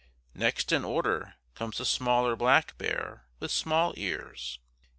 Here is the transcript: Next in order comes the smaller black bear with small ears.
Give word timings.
Next 0.33 0.71
in 0.71 0.83
order 0.83 1.35
comes 1.53 1.77
the 1.77 1.85
smaller 1.85 2.35
black 2.35 2.75
bear 2.79 3.27
with 3.39 3.51
small 3.51 3.93
ears. 3.97 4.57